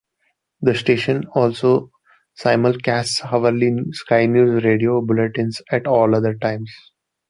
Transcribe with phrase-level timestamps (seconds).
[0.63, 1.91] The station also
[2.35, 6.71] simulcasts hourly Sky News Radio bulletins at all other times.